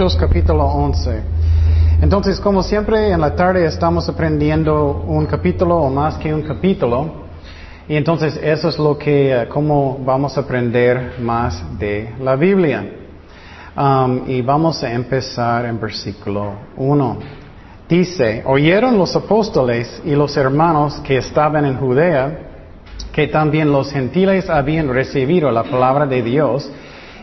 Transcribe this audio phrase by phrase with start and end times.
[0.00, 1.22] Capítulo 11.
[2.00, 7.26] Entonces, como siempre, en la tarde estamos aprendiendo un capítulo o más que un capítulo.
[7.86, 12.82] Y entonces eso es lo que, eh, cómo vamos a aprender más de la Biblia.
[13.76, 17.18] Um, y vamos a empezar en versículo 1.
[17.86, 22.38] Dice, oyeron los apóstoles y los hermanos que estaban en Judea
[23.12, 26.70] que también los gentiles habían recibido la palabra de Dios.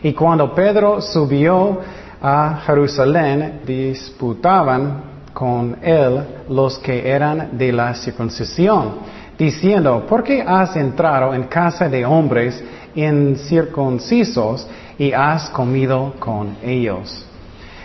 [0.03, 1.79] Y cuando Pedro subió
[2.21, 5.03] a Jerusalén, disputaban
[5.33, 8.95] con él los que eran de la circuncisión,
[9.37, 12.63] diciendo, ¿por qué has entrado en casa de hombres
[12.95, 14.67] incircuncisos
[14.97, 17.23] y has comido con ellos?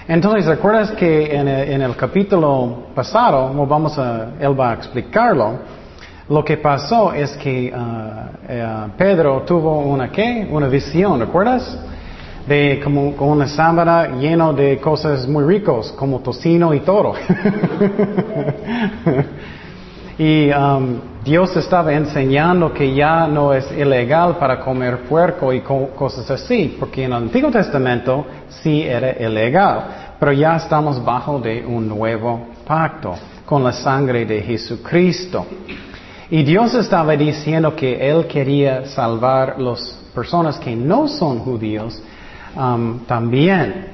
[0.08, 5.58] Entonces, ¿recuerdas que en el, capítulo pasado, vamos a, él va a explicarlo,
[6.28, 10.48] lo que pasó es que uh, eh, Pedro tuvo una qué?
[10.50, 11.78] Una visión, ¿recuerdas?
[12.46, 17.14] De como con una sábana lleno de cosas muy ricos, como tocino y toro.
[20.18, 26.28] y um, Dios estaba enseñando que ya no es ilegal para comer puerco y cosas
[26.32, 31.88] así, porque en el Antiguo Testamento sí era ilegal, pero ya estamos bajo de un
[31.88, 33.14] nuevo pacto
[33.46, 35.46] con la sangre de Jesucristo.
[36.28, 42.02] Y Dios estaba diciendo que Él quería salvar las personas que no son judíos
[42.56, 43.92] um, también.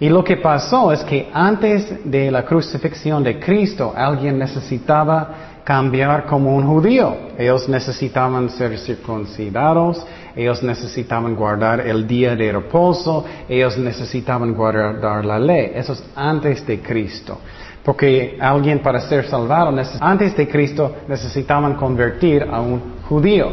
[0.00, 6.24] Y lo que pasó es que antes de la crucifixión de Cristo, alguien necesitaba cambiar
[6.24, 7.14] como un judío.
[7.38, 15.38] Ellos necesitaban ser circuncidados, ellos necesitaban guardar el día de reposo, ellos necesitaban guardar la
[15.38, 15.72] ley.
[15.74, 17.38] Eso es antes de Cristo.
[17.84, 19.70] Porque alguien para ser salvado
[20.00, 23.50] antes de Cristo necesitaban convertir a un judío.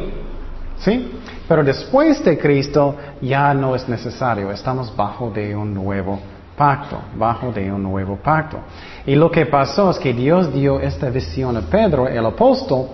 [0.77, 1.11] ¿Sí?
[1.47, 4.51] Pero después de Cristo ya no es necesario.
[4.51, 6.19] Estamos bajo de un nuevo
[6.57, 8.57] pacto, bajo de un nuevo pacto.
[9.05, 12.87] Y lo que pasó es que Dios dio esta visión a Pedro, el apóstol,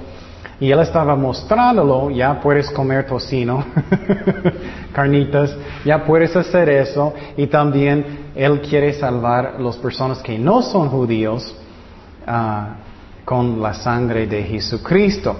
[0.59, 3.65] y él estaba mostrándolo, ya puedes comer tocino,
[4.93, 10.61] carnitas, ya puedes hacer eso, y también él quiere salvar a las personas que no
[10.61, 11.55] son judíos
[12.27, 12.75] ah,
[13.25, 15.37] con la sangre de Jesucristo.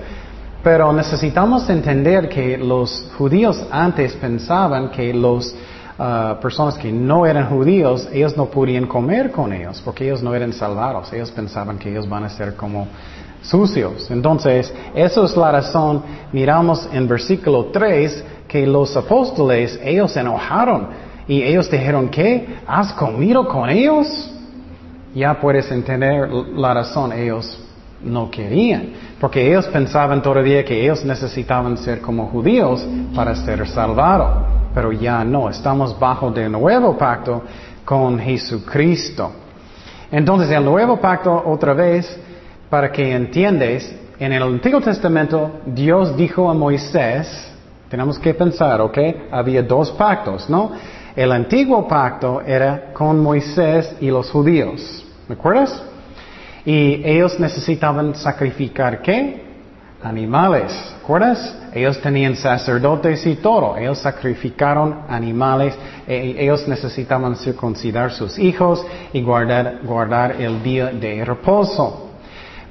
[0.64, 5.54] Pero necesitamos entender que los judíos antes pensaban que las
[6.00, 10.34] ah, personas que no eran judíos, ellos no podían comer con ellos, porque ellos no
[10.34, 11.12] eran salvados.
[11.12, 12.88] Ellos pensaban que ellos van a ser como
[13.42, 14.10] sucios.
[14.10, 16.02] Entonces, eso es la razón,
[16.32, 20.88] miramos en versículo 3, que los apóstoles, ellos se enojaron
[21.28, 22.60] y ellos dijeron, ¿qué?
[22.66, 24.32] ¿Has comido con ellos?
[25.14, 27.63] Ya puedes entender la razón, ellos
[28.04, 34.46] no querían, porque ellos pensaban todavía que ellos necesitaban ser como judíos para ser salvados,
[34.74, 37.44] pero ya no, estamos bajo del nuevo pacto
[37.86, 39.32] con Jesucristo.
[40.12, 42.20] Entonces el nuevo pacto otra vez
[42.70, 47.52] para que entiendes, en el Antiguo Testamento Dios dijo a Moisés,
[47.90, 48.98] tenemos que pensar, ¿ok?
[49.32, 50.72] Había dos pactos, ¿no?
[51.16, 55.84] El antiguo pacto era con Moisés y los judíos, ¿me acuerdas?
[56.66, 59.44] Y ellos necesitaban sacrificar qué?
[60.02, 61.56] Animales, ¿acuerdas?
[61.74, 65.76] Ellos tenían sacerdotes y todo, ellos sacrificaron animales,
[66.06, 72.12] e, ellos necesitaban circuncidar sus hijos y guardar, guardar el día de reposo.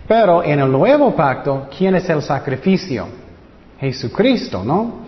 [0.06, 3.06] Pero en el nuevo pacto, ¿quién es el sacrificio?
[3.78, 5.02] Jesucristo, ¿no?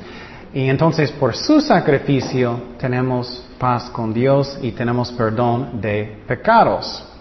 [0.52, 7.13] Y entonces por su sacrificio tenemos paz con Dios y tenemos perdón de pecados.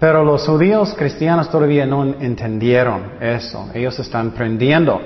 [0.00, 3.68] Pero los judíos cristianos todavía no entendieron eso.
[3.72, 5.00] Ellos están aprendiendo.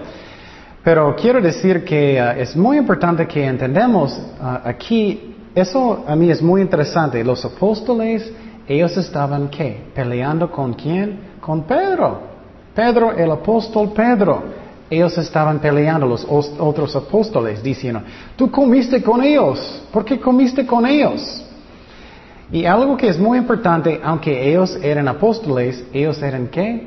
[0.82, 6.30] Pero quiero decir que uh, es muy importante que entendamos uh, aquí, eso a mí
[6.30, 7.22] es muy interesante.
[7.24, 8.33] Los apóstoles,
[8.66, 9.91] ellos estaban qué?
[9.95, 11.34] Peleando con quién?
[11.45, 12.21] con Pedro.
[12.74, 14.42] Pedro, el apóstol Pedro.
[14.89, 18.01] Ellos estaban peleando, los otros apóstoles, diciendo,
[18.34, 19.83] tú comiste con ellos.
[19.92, 21.44] ¿Por qué comiste con ellos?
[22.53, 26.87] Y algo que es muy importante, aunque ellos eran apóstoles, ellos eran qué?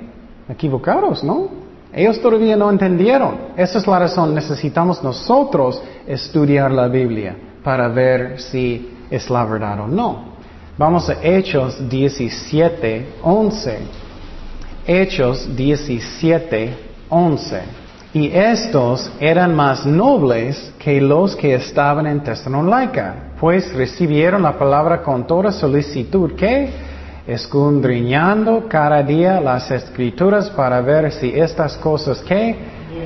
[0.50, 1.50] Equivocados, ¿no?
[1.92, 3.38] Ellos todavía no entendieron.
[3.57, 4.36] Esa es la razón.
[4.36, 10.38] Necesitamos nosotros estudiar la Biblia para ver si es la verdad o no.
[10.77, 13.80] Vamos a Hechos 17, 11.
[14.86, 16.77] Hechos 17,
[17.09, 17.62] 11.
[18.19, 25.03] Y estos eran más nobles que los que estaban en Tesalónica, pues recibieron la palabra
[25.03, 26.67] con toda solicitud que,
[27.27, 32.55] escudriñando cada día las escrituras para ver si estas cosas que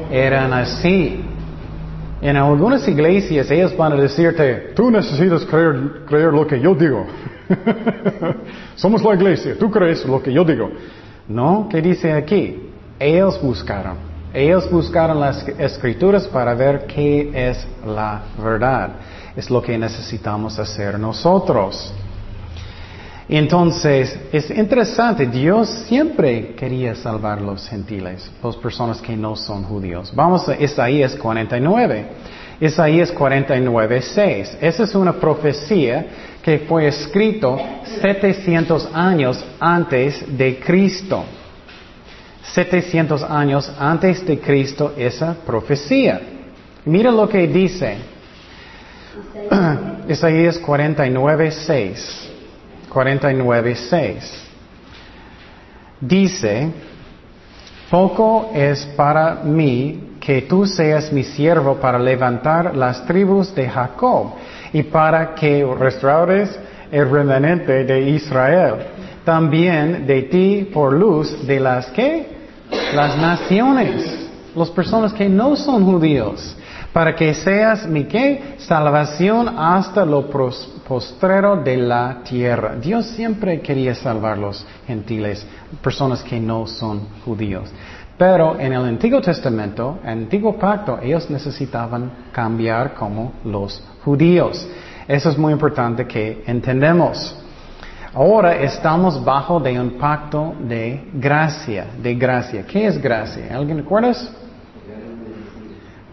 [0.09, 1.19] eran así.
[2.21, 7.05] En algunas iglesias ellos van a decirte, Tú necesitas creer, creer lo que yo digo.
[8.75, 10.71] Somos la iglesia, tú crees lo que yo digo.
[11.27, 12.69] no, ¿qué dice aquí?
[12.97, 14.10] Ellos buscaron.
[14.33, 18.91] Ellos buscaron las escrituras para ver qué es la verdad.
[19.35, 21.93] Es lo que necesitamos hacer nosotros.
[23.27, 29.63] Entonces, es interesante, Dios siempre quería salvar a los gentiles, las personas que no son
[29.63, 30.11] judíos.
[30.13, 32.05] Vamos a Isaías 49.
[32.59, 34.57] Isaías 49, 6.
[34.61, 36.05] Esa es una profecía
[36.41, 37.57] que fue escrito
[38.01, 41.23] 700 años antes de Cristo.
[42.43, 46.21] 700 años antes de Cristo esa profecía.
[46.85, 47.97] Mira lo que dice.
[50.07, 52.29] Isaías 49, 6.
[52.89, 54.47] 49, 6.
[56.01, 56.71] Dice,
[57.89, 64.33] poco es para mí que tú seas mi siervo para levantar las tribus de Jacob
[64.73, 66.59] y para que restaures
[66.91, 68.75] el remanente de Israel.
[69.23, 72.41] También de ti por luz de las que?
[72.94, 76.56] Las naciones, las personas que no son judíos,
[76.94, 78.56] para que seas mi qué?
[78.57, 82.75] Salvación hasta lo postrero de la tierra.
[82.75, 85.45] Dios siempre quería salvar los gentiles,
[85.81, 87.69] personas que no son judíos.
[88.17, 94.67] Pero en el Antiguo Testamento, en el Antiguo Pacto, ellos necesitaban cambiar como los judíos.
[95.07, 97.35] Eso es muy importante que entendemos.
[98.13, 102.65] Ahora estamos bajo de un pacto de gracia, de gracia.
[102.65, 103.55] ¿Qué es gracia?
[103.55, 104.29] ¿Alguien recuerdas?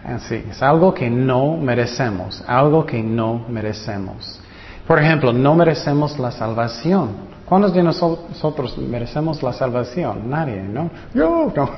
[0.05, 4.41] Así, es algo que no merecemos, algo que no merecemos.
[4.87, 7.11] Por ejemplo, no merecemos la salvación.
[7.45, 10.31] ¿Cuántos de nosotros merecemos la salvación?
[10.31, 10.91] Nadie, ¿no?
[11.13, 11.71] Yo, no.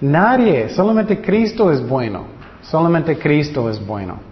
[0.00, 2.24] Nadie, solamente Cristo es bueno,
[2.62, 4.31] solamente Cristo es bueno.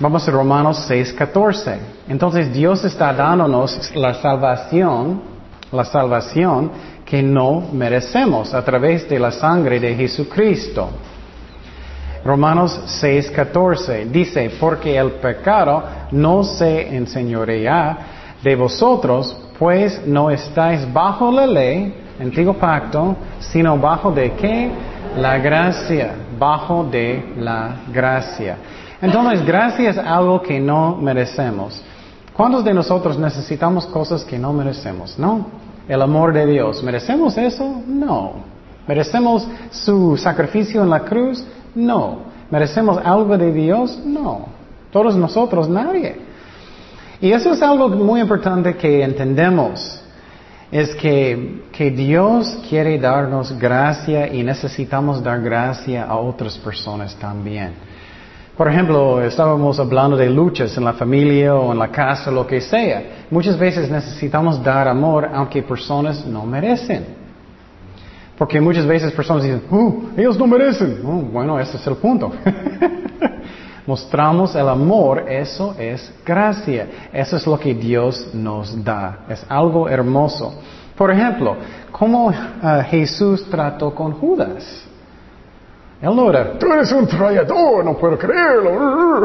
[0.00, 1.78] Vamos a Romanos 6:14.
[2.08, 5.22] Entonces Dios está dándonos la salvación,
[5.70, 6.72] la salvación
[7.04, 10.88] que no merecemos a través de la sangre de Jesucristo.
[12.24, 17.98] Romanos 6:14 dice, porque el pecado no se enseñorea
[18.42, 24.72] de vosotros, pues no estáis bajo la ley, antiguo pacto, sino bajo de qué?
[25.18, 28.56] La gracia, bajo de la gracia.
[29.04, 31.78] Entonces, gracia es algo que no merecemos.
[32.32, 35.18] ¿Cuántos de nosotros necesitamos cosas que no merecemos?
[35.18, 35.46] No.
[35.86, 36.82] El amor de Dios.
[36.82, 37.82] ¿Merecemos eso?
[37.86, 38.32] No.
[38.88, 41.44] ¿Merecemos su sacrificio en la cruz?
[41.74, 42.20] No.
[42.50, 44.00] ¿Merecemos algo de Dios?
[44.06, 44.46] No.
[44.90, 46.16] Todos nosotros, nadie.
[47.20, 50.00] Y eso es algo muy importante que entendemos.
[50.72, 57.93] Es que, que Dios quiere darnos gracia y necesitamos dar gracia a otras personas también.
[58.56, 62.60] Por ejemplo, estábamos hablando de luchas en la familia o en la casa, lo que
[62.60, 63.24] sea.
[63.28, 67.04] Muchas veces necesitamos dar amor aunque personas no merecen.
[68.38, 71.00] Porque muchas veces personas dicen, "Uh, ellos no merecen.
[71.04, 72.30] Oh, bueno, ese es el punto.
[73.86, 76.86] Mostramos el amor, eso es gracia.
[77.12, 79.24] Eso es lo que Dios nos da.
[79.28, 80.60] Es algo hermoso.
[80.96, 81.56] Por ejemplo,
[81.90, 82.32] ¿cómo uh,
[82.88, 84.84] Jesús trató con Judas?
[86.04, 89.24] Él no era, Tú eres un traidor, no puedo creerlo.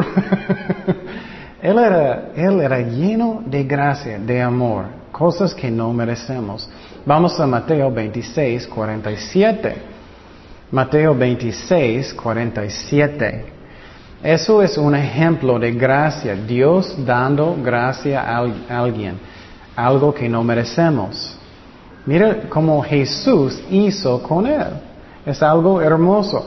[1.62, 6.70] él era, él era lleno de gracia, de amor, cosas que no merecemos.
[7.04, 9.74] Vamos a Mateo 26, 47.
[10.70, 13.44] Mateo 26, 47.
[14.22, 18.38] Eso es un ejemplo de gracia, Dios dando gracia a
[18.70, 19.18] alguien,
[19.76, 21.36] algo que no merecemos.
[22.06, 24.68] Mira cómo Jesús hizo con él.
[25.26, 26.46] Es algo hermoso.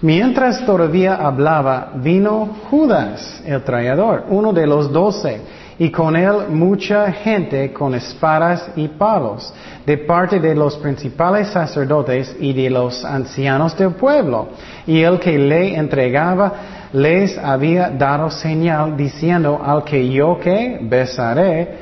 [0.00, 5.40] Mientras todavía hablaba, vino Judas, el traidor, uno de los doce,
[5.76, 9.52] y con él mucha gente con espadas y palos,
[9.84, 14.48] de parte de los principales sacerdotes y de los ancianos del pueblo.
[14.86, 16.52] Y el que le entregaba
[16.92, 21.76] les había dado señal diciendo al que yo que besaré,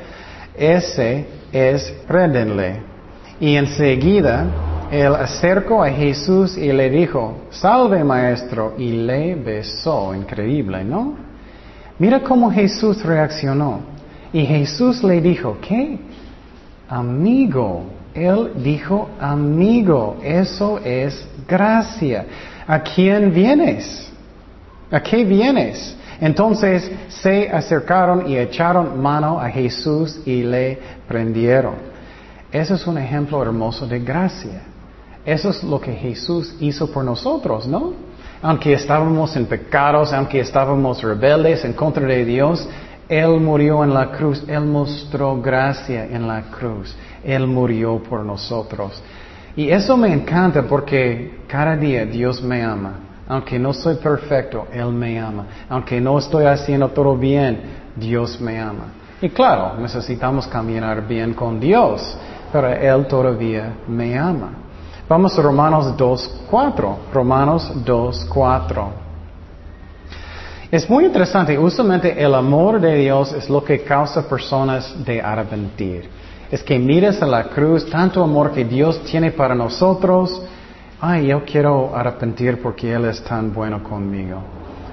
[0.55, 2.81] ese es prédenle.
[3.39, 4.45] Y enseguida
[4.91, 10.13] él acercó a Jesús y le dijo, salve maestro, y le besó.
[10.13, 11.15] Increíble, ¿no?
[11.99, 13.79] Mira cómo Jesús reaccionó.
[14.31, 15.99] Y Jesús le dijo, ¿qué?
[16.89, 17.83] Amigo.
[18.13, 22.25] Él dijo, amigo, eso es gracia.
[22.67, 24.11] ¿A quién vienes?
[24.91, 25.95] ¿A qué vienes?
[26.19, 31.75] Entonces se acercaron y echaron mano a Jesús y le prendieron.
[32.51, 34.61] Eso es un ejemplo hermoso de gracia.
[35.27, 37.91] Eso es lo que Jesús hizo por nosotros, ¿no?
[38.41, 42.65] Aunque estábamos en pecados, aunque estábamos rebeldes en contra de Dios,
[43.09, 44.41] Él murió en la cruz.
[44.47, 46.95] Él mostró gracia en la cruz.
[47.25, 49.03] Él murió por nosotros.
[49.57, 52.93] Y eso me encanta porque cada día Dios me ama.
[53.27, 55.45] Aunque no soy perfecto, Él me ama.
[55.67, 57.59] Aunque no estoy haciendo todo bien,
[57.97, 58.93] Dios me ama.
[59.21, 62.17] Y claro, necesitamos caminar bien con Dios,
[62.49, 64.66] pero Él todavía me ama.
[65.09, 66.95] Vamos a Romanos 2.4.
[67.13, 68.87] Romanos 2.4.
[70.69, 76.09] Es muy interesante, usualmente el amor de Dios es lo que causa personas de arrepentir.
[76.51, 80.41] Es que mires a la cruz, tanto amor que Dios tiene para nosotros.
[80.99, 84.41] Ay, yo quiero arrepentir porque Él es tan bueno conmigo.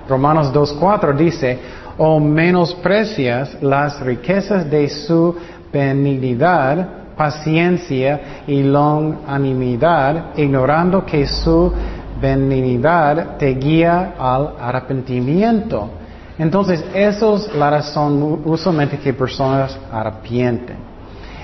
[0.08, 1.58] Romanos 2.4 dice,
[1.98, 5.34] o menosprecias las riquezas de su
[5.72, 11.72] benignidad paciencia y longanimidad, ignorando que su
[12.20, 15.90] benignidad te guía al arrepentimiento.
[16.38, 20.76] Entonces, eso es la razón usualmente que personas arrepienten.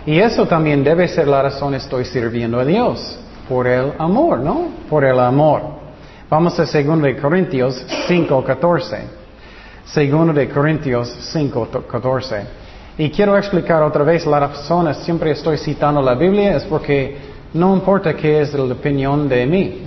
[0.07, 4.69] Y eso también debe ser la razón estoy sirviendo a Dios, por el amor, ¿no?
[4.89, 5.63] Por el amor.
[6.29, 9.21] Vamos a 2 de Corintios 5.14.
[9.95, 12.60] 2 de Corintios 5.14.
[13.01, 17.17] Y quiero explicar otra vez la razón, siempre estoy citando la Biblia, es porque
[17.55, 19.85] no importa qué es la opinión de mí,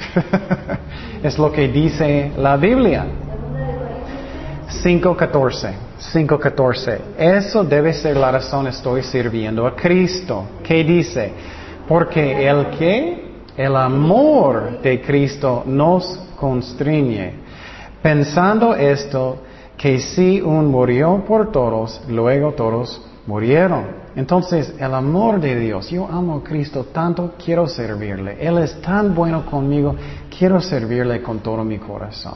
[1.23, 3.05] es lo que dice la Biblia.
[4.83, 5.73] 5.14,
[6.11, 6.97] 5.14.
[7.19, 10.45] Eso debe ser la razón estoy sirviendo a Cristo.
[10.63, 11.33] ¿Qué dice?
[11.87, 17.35] Porque el que, el amor de Cristo nos constriñe.
[18.01, 19.37] Pensando esto,
[19.77, 24.03] que si un murió por todos, luego todos murieron.
[24.15, 28.37] Entonces, el amor de Dios, yo amo a Cristo tanto, quiero servirle.
[28.39, 29.95] Él es tan bueno conmigo,
[30.37, 32.35] quiero servirle con todo mi corazón.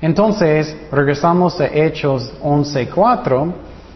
[0.00, 3.52] Entonces, regresamos a Hechos 11.4,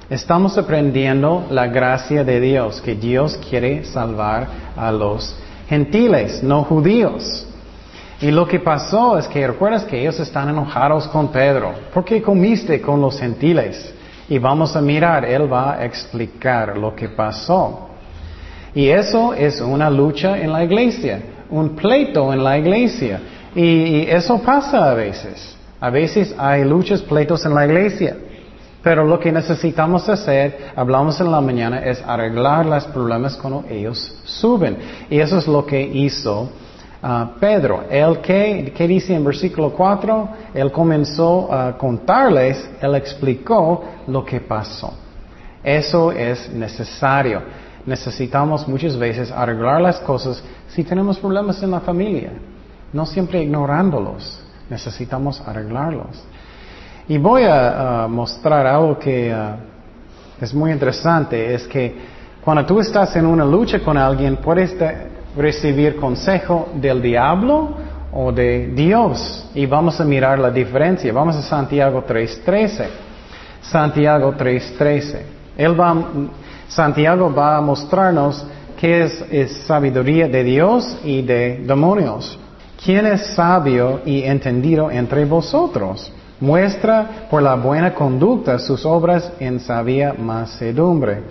[0.09, 5.37] estamos aprendiendo la gracia de Dios, que Dios quiere salvar a los
[5.69, 7.47] gentiles, no judíos.
[8.21, 11.73] Y lo que pasó es que recuerdas que ellos están enojados con Pedro.
[11.93, 13.95] ¿Por qué comiste con los gentiles?
[14.29, 17.89] Y vamos a mirar, él va a explicar lo que pasó.
[18.75, 23.21] Y eso es una lucha en la iglesia, un pleito en la iglesia.
[23.55, 25.57] Y, eso pasa a veces.
[25.81, 28.17] A veces hay luchas, pleitos en la iglesia.
[28.83, 34.15] Pero lo que necesitamos hacer, hablamos en la mañana, es arreglar los problemas cuando ellos
[34.25, 34.77] suben.
[35.09, 36.51] Y eso es lo que hizo
[37.03, 40.29] Ah, Pedro, él que, ¿qué dice en versículo 4?
[40.53, 44.93] Él comenzó a contarles, él explicó lo que pasó.
[45.65, 47.43] Eso es necesario.
[47.87, 52.33] Necesitamos muchas veces arreglar las cosas si tenemos problemas en la familia,
[52.93, 54.43] no siempre ignorándolos.
[54.69, 56.23] Necesitamos arreglarlos.
[57.09, 59.57] Y voy a, mostrar algo que ah,
[60.39, 64.77] es muy interesante, es que cuando tú estás en una lucha con alguien, puedes
[65.37, 67.71] recibir consejo del diablo
[68.13, 69.49] o de Dios.
[69.55, 71.13] Y vamos a mirar la diferencia.
[71.13, 72.87] Vamos a Santiago 3.13.
[73.63, 75.21] Santiago 3.13.
[75.57, 75.95] Él va,
[76.69, 78.45] Santiago va a mostrarnos
[78.79, 82.39] qué es, es sabiduría de Dios y de demonios.
[82.83, 86.11] ¿Quién es sabio y entendido entre vosotros?
[86.41, 91.23] Muestra por la buena conducta sus obras en sabia macedumbre.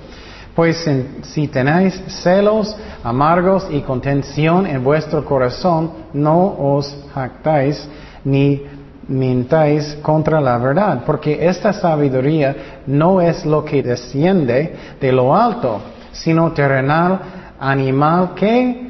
[0.55, 0.89] Pues
[1.23, 7.87] si tenéis celos amargos y contención en vuestro corazón, no os jactáis
[8.25, 8.63] ni
[9.07, 15.81] mintáis contra la verdad, porque esta sabiduría no es lo que desciende de lo alto,
[16.11, 17.19] sino terrenal,
[17.59, 18.89] animal, que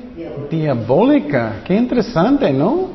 [0.50, 1.62] diabólica.
[1.64, 2.90] Qué interesante, ¿no?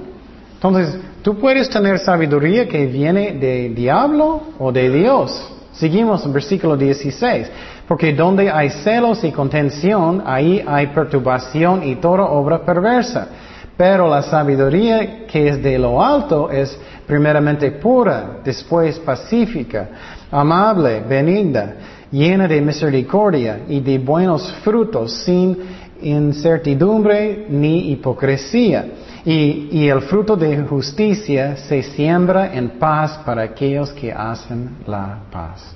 [0.55, 5.51] Entonces, tú puedes tener sabiduría que viene de diablo o de Dios.
[5.73, 7.51] Seguimos en versículo 16.
[7.87, 13.29] Porque donde hay celos y contención, ahí hay perturbación y toda obra perversa.
[13.77, 19.89] Pero la sabiduría que es de lo alto es primeramente pura, después pacífica,
[20.31, 21.75] amable, benigna,
[22.11, 25.59] llena de misericordia y de buenos frutos, sin
[26.01, 28.87] incertidumbre ni hipocresía.
[29.25, 35.19] Y, y, el fruto de justicia se siembra en paz para aquellos que hacen la
[35.33, 35.75] paz.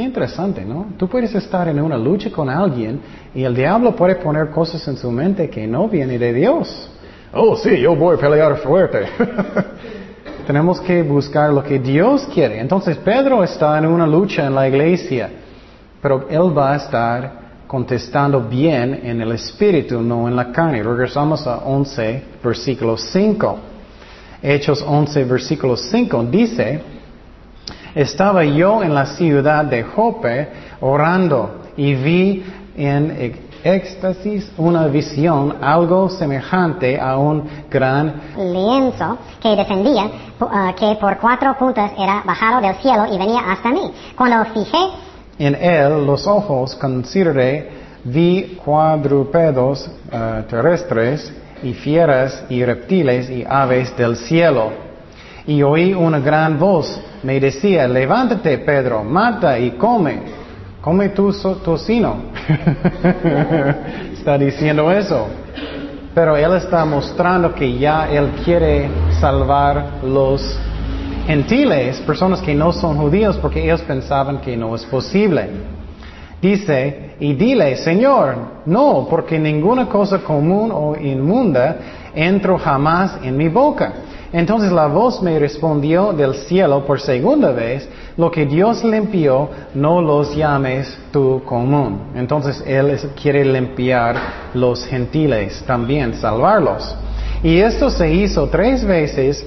[0.00, 0.94] Qué interesante, ¿no?
[0.96, 3.02] Tú puedes estar en una lucha con alguien
[3.34, 6.88] y el diablo puede poner cosas en su mente que no vienen de Dios.
[7.34, 9.00] Oh, sí, yo voy a pelear fuerte.
[10.46, 12.60] Tenemos que buscar lo que Dios quiere.
[12.60, 15.28] Entonces Pedro está en una lucha en la iglesia,
[16.00, 17.32] pero él va a estar
[17.66, 20.82] contestando bien en el espíritu, no en la carne.
[20.82, 23.58] Regresamos a 11, versículo 5.
[24.42, 26.80] Hechos 11, versículo 5, dice,
[27.94, 30.48] estaba yo en la ciudad de Jope
[30.80, 32.44] orando y vi
[32.76, 40.06] en éxtasis una visión algo semejante a un gran lienzo que descendía,
[40.40, 43.92] uh, que por cuatro puntas era bajado del cielo y venía hasta mí.
[44.16, 44.78] Cuando fijé
[45.38, 47.70] en él los ojos, consideré,
[48.04, 51.32] vi cuadrúpedos uh, terrestres
[51.62, 54.89] y fieras y reptiles y aves del cielo.
[55.46, 60.40] Y oí una gran voz, me decía, levántate Pedro, mata y come.
[60.80, 61.32] Come tu
[61.62, 62.16] tocino.
[64.14, 65.26] está diciendo eso.
[66.14, 68.88] Pero Él está mostrando que ya Él quiere
[69.20, 70.58] salvar los
[71.26, 75.48] gentiles, personas que no son judíos, porque ellos pensaban que no es posible.
[76.40, 81.76] Dice, y dile, Señor, no, porque ninguna cosa común o inmunda
[82.14, 83.92] entro jamás en mi boca.
[84.32, 90.00] Entonces la voz me respondió del cielo por segunda vez, lo que Dios limpió, no
[90.00, 92.12] los llames tú común.
[92.14, 94.16] Entonces Él quiere limpiar
[94.54, 96.94] los gentiles también, salvarlos.
[97.42, 99.44] Y esto se hizo tres veces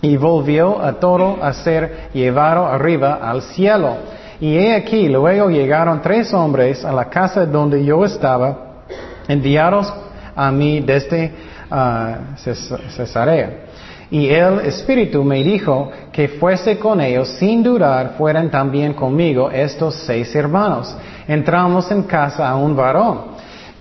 [0.00, 3.96] y volvió a todo a ser llevado arriba al cielo.
[4.40, 8.84] Y he aquí, luego llegaron tres hombres a la casa donde yo estaba,
[9.28, 9.92] enviados
[10.34, 11.32] a mí desde
[11.70, 13.65] uh, Cesarea.
[14.10, 19.96] Y el Espíritu me dijo que fuese con ellos, sin dudar, fueran también conmigo estos
[19.96, 20.96] seis hermanos.
[21.26, 23.22] Entramos en casa a un varón,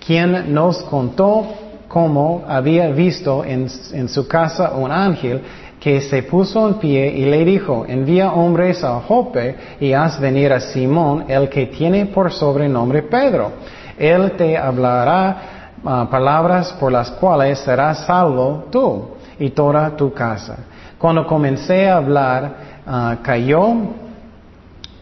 [0.05, 1.46] quien nos contó
[1.88, 3.70] cómo había visto en,
[4.10, 5.41] su casa un ángel
[5.79, 10.51] que se puso en pie y le dijo, envía hombres a Jope y haz venir
[10.51, 13.52] a Simón, el que tiene por sobrenombre Pedro.
[13.95, 20.58] Él te hablará ah, palabras por las cuales serás salvo tú y toda tu casa.
[20.98, 23.76] Cuando comencé a hablar, ah, cayó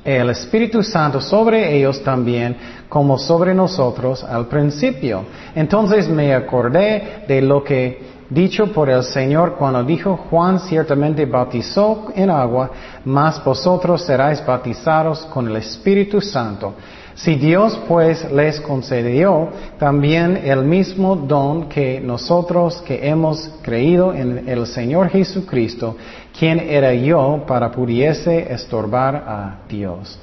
[0.04, 2.58] el Espíritu Santo sobre ellos también,
[2.90, 5.24] como sobre nosotros al principio.
[5.56, 12.12] Entonces me acordé de lo que dicho por el Señor cuando dijo, Juan ciertamente bautizó
[12.16, 12.70] en agua,
[13.06, 16.74] mas vosotros seráis bautizados con el Espíritu Santo.
[17.16, 24.50] Si Dios pues les concedió también el mismo don que nosotros que hemos creído en
[24.50, 25.96] el Señor Jesucristo,
[26.38, 30.18] quien era yo para pudiese estorbar a Dios.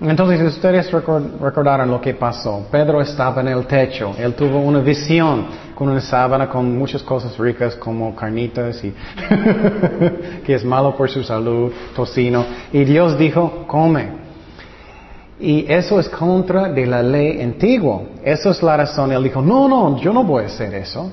[0.00, 2.66] Entonces ustedes recordaron lo que pasó.
[2.70, 7.36] Pedro estaba en el techo, él tuvo una visión con una sábana con muchas cosas
[7.36, 8.94] ricas como carnitas y
[10.46, 12.46] que es malo por su salud, tocino.
[12.72, 14.29] Y Dios dijo, come.
[15.40, 18.02] Y eso es contra de la ley antigua.
[18.22, 19.10] Esa es la razón.
[19.10, 21.10] Él dijo, no, no, yo no voy a hacer eso.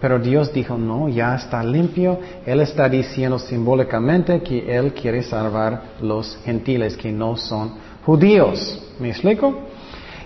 [0.00, 2.18] Pero Dios dijo, no, ya está limpio.
[2.46, 7.72] Él está diciendo simbólicamente que Él quiere salvar los gentiles que no son
[8.06, 8.82] judíos.
[8.98, 9.54] ¿Me explico?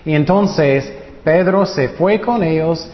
[0.05, 0.91] Y entonces
[1.23, 2.87] Pedro se fue con ellos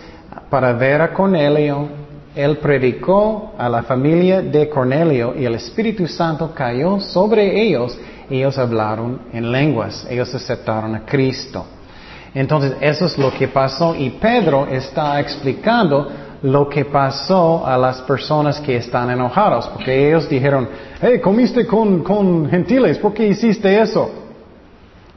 [0.50, 1.88] para ver a Cornelio.
[2.36, 7.98] Él predicó a la familia de Cornelio y el Espíritu Santo cayó sobre ellos
[8.38, 11.65] ellos hablaron en lenguas, ellos aceptaron a Cristo.
[12.34, 16.08] Entonces, eso es lo que pasó y Pedro está explicando
[16.42, 20.70] lo que pasó a las personas que están enojados, porque ellos dijeron,
[21.02, 24.10] hey, comiste con, con gentiles, ¿por qué hiciste eso?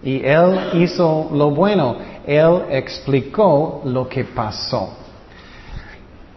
[0.03, 1.97] Y él hizo lo bueno,
[2.27, 5.02] él explicó lo que pasó.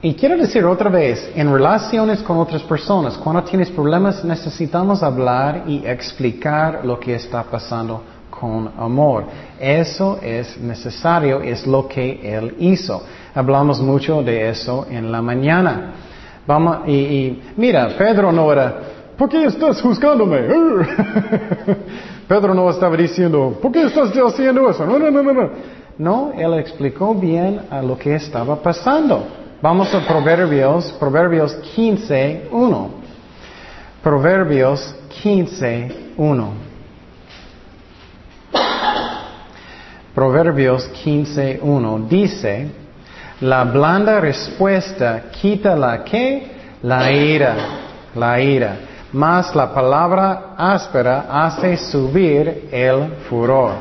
[0.06, 5.63] Y quiero decir otra vez, en relaciones con otras personas, cuando tienes problemas necesitamos hablar
[5.65, 9.24] y explicar lo que está pasando con amor.
[9.60, 13.02] Eso es necesario, es lo que Él hizo.
[13.34, 15.94] Hablamos mucho de eso en la mañana.
[16.46, 18.76] Vamos, y, mira, Pedro no era,
[19.18, 20.38] ¿por qué estás juzgándome?
[22.28, 24.86] Pedro no estaba diciendo, ¿por qué estás haciendo eso?
[24.86, 25.50] No, no, no, no,
[25.98, 26.32] no.
[26.38, 29.45] Él explicó bien a lo que estaba pasando.
[29.65, 32.89] Vamos a Proverbios, Proverbios 15, 1.
[34.04, 36.54] Proverbios 15, 1.
[40.13, 42.67] Proverbios 15, 1 dice,
[43.41, 46.45] la blanda respuesta quita la que,
[46.84, 47.56] la ira,
[48.13, 48.78] la ira,
[49.13, 53.71] mas la palabra áspera hace subir el furor.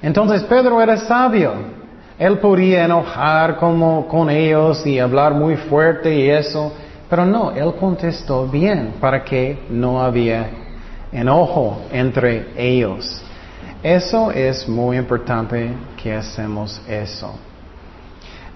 [0.00, 1.81] Entonces Pedro era sabio.
[2.22, 6.72] Él podía enojar como con ellos y hablar muy fuerte y eso,
[7.10, 10.48] pero no, él contestó bien para que no había
[11.10, 13.20] enojo entre ellos.
[13.82, 17.34] Eso es muy importante que hacemos eso.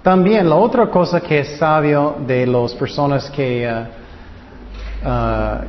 [0.00, 3.68] También la otra cosa que es sabio de las personas que,
[5.04, 5.60] ah,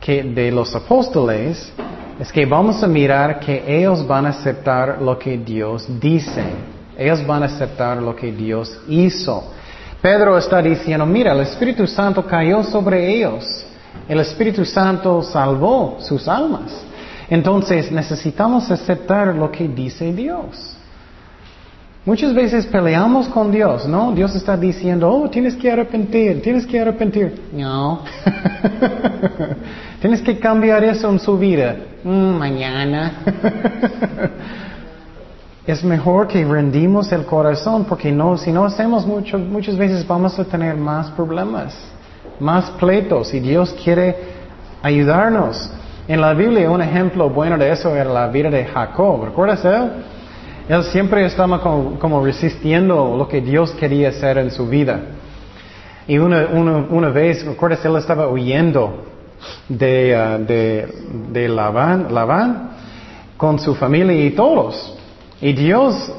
[0.00, 1.74] que de los apóstoles
[2.18, 6.71] es que vamos a mirar que ellos van a aceptar lo que Dios dice.
[6.96, 9.52] Ellos van a aceptar lo que Dios hizo.
[10.00, 13.64] Pedro está diciendo, mira, el Espíritu Santo cayó sobre ellos.
[14.08, 16.72] El Espíritu Santo salvó sus almas.
[17.30, 20.76] Entonces necesitamos aceptar lo que dice Dios.
[22.04, 24.10] Muchas veces peleamos con Dios, ¿no?
[24.10, 27.40] Dios está diciendo, oh, tienes que arrepentir, tienes que arrepentir.
[27.52, 28.02] No.
[30.00, 31.76] tienes que cambiar eso en su vida.
[32.02, 33.12] Mm, mañana.
[35.66, 40.38] es mejor que rendimos el corazón porque no, si no hacemos mucho, muchas veces vamos
[40.38, 41.76] a tener más problemas,
[42.40, 44.16] más pleitos y Dios quiere
[44.82, 45.70] ayudarnos.
[46.08, 49.24] En la Biblia un ejemplo bueno de eso era la vida de Jacob.
[49.24, 49.90] ¿Recuerdas él?
[50.68, 55.00] Él siempre estaba como, resistiendo lo que Dios quería hacer en su vida.
[56.08, 57.84] Y una, una, vez, ¿recuerdas?
[57.84, 59.04] Él estaba huyendo
[59.68, 60.88] de, uh, de,
[61.30, 62.70] de Labán,
[63.36, 64.98] con su familia y todos.
[65.42, 66.10] Y Dios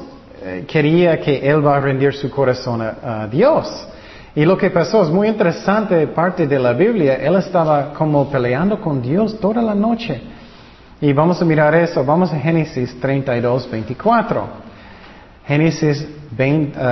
[0.42, 3.88] eh, quería que él va a rendir su corazón a, Dios.
[4.34, 8.78] Y lo que pasó es muy interesante, parte de la Biblia, él estaba como peleando
[8.78, 10.20] con Dios toda la noche.
[11.00, 14.46] Y vamos a mirar eso, vamos a Génesis 32, 24.
[15.46, 16.06] Génesis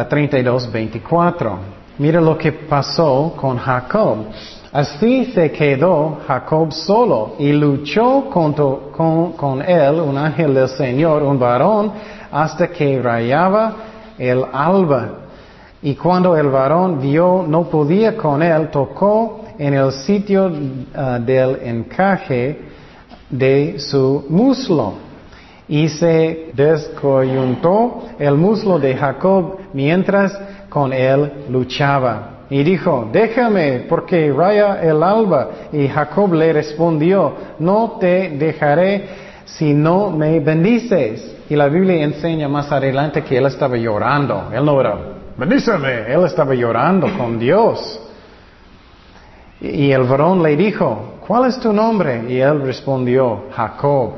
[0.09, 1.59] 32, 24.
[1.99, 4.29] Mira lo que pasó con Jacob.
[4.73, 11.23] Así se quedó Jacob solo y luchó con, con, con, él un ángel del Señor,
[11.23, 11.93] un varón,
[12.33, 13.75] hasta que rayaba
[14.19, 15.11] el alba.
[15.83, 21.59] Y cuando el varón vio no podía con él, tocó en el sitio uh, del
[21.63, 22.59] encaje
[23.29, 24.95] de su muslo.
[25.69, 32.29] Y se descoyuntó el muslo de Jacob mientras con él luchaba.
[32.51, 35.49] Y dijo, déjame porque raya el alba.
[35.73, 41.37] Y Jacob le respondió, no te dejaré si no me bendices.
[41.49, 44.51] Y la Biblia enseña más adelante que él estaba llorando.
[44.53, 44.97] Él no era,
[45.37, 46.13] bendíceme.
[46.13, 48.01] Él estaba llorando con Dios.
[49.61, 52.25] Y el varón le dijo, ¿cuál es tu nombre?
[52.29, 54.13] Y él respondió, Jacob.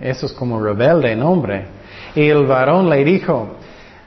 [0.00, 1.66] Eso es como rebelde nombre.
[2.14, 3.48] Y el varón le dijo,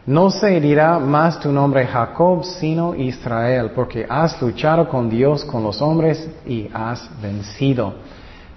[0.05, 5.63] no se dirá más tu nombre Jacob, sino Israel, porque has luchado con Dios, con
[5.63, 7.95] los hombres, y has vencido.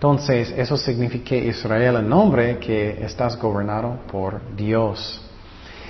[0.00, 5.20] Entonces, eso significa Israel el nombre que estás gobernado por Dios.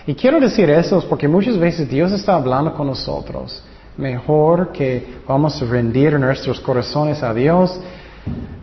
[0.04, 3.62] Y quiero decir eso porque muchas veces Dios está hablando con nosotros.
[3.96, 7.80] Mejor que vamos a rendir nuestros corazones a Dios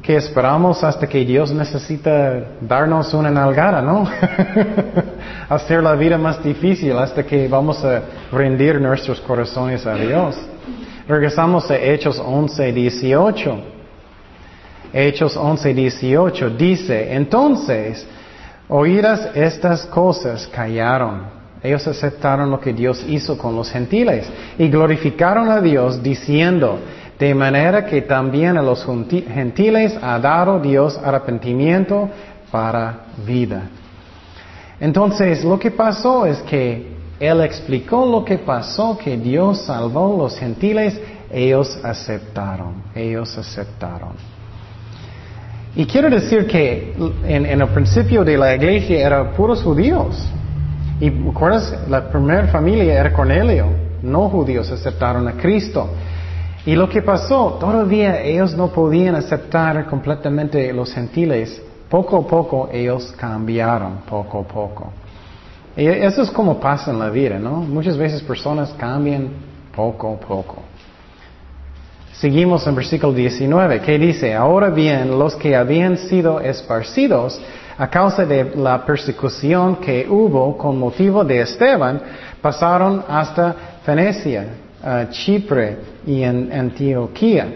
[0.01, 4.05] que esperamos hasta que Dios necesita darnos una nalgada, ¿no?
[5.47, 8.01] Hacer la vida más difícil hasta que vamos a
[8.33, 10.35] rendir nuestros corazones a Dios.
[11.07, 13.76] Regresamos a Hechos 11, 18.
[14.93, 18.05] Hechos 11, 18 dice, entonces,
[18.69, 21.37] oídas estas cosas, callaron.
[21.61, 26.79] Ellos aceptaron lo que Dios hizo con los gentiles y glorificaron a Dios diciendo,
[27.17, 32.09] de manera que también a los gentiles ha dado Dios arrepentimiento
[32.51, 33.63] para vida.
[34.79, 40.17] Entonces, lo que pasó es que Él explicó lo que pasó, que Dios salvó a
[40.17, 40.99] los gentiles,
[41.31, 44.36] ellos aceptaron, ellos aceptaron.
[45.77, 46.95] Y quiero decir que
[47.27, 50.27] en, el principio de la iglesia eran puros judíos.
[50.99, 51.87] Y ¿recuerdas?
[51.87, 53.67] La primera familia era Cornelio,
[54.01, 55.87] no judíos aceptaron a Cristo.
[56.65, 61.61] Y lo que pasó, todavía ellos no podían aceptar completamente los gentiles.
[61.87, 64.91] Poco a poco ellos cambiaron, poco a poco.
[65.77, 67.57] Y eso es como pasa en la vida, ¿no?
[67.57, 69.29] Muchas veces personas cambian
[69.75, 70.66] poco a poco.
[72.19, 77.39] Seguimos en versículo 19, que dice, ahora bien, los que habían sido esparcidos
[77.77, 82.01] a causa de la persecución que hubo con motivo de Esteban,
[82.41, 84.47] pasaron hasta Fenecia,
[85.11, 85.77] Chipre
[86.07, 87.53] y en Antioquía,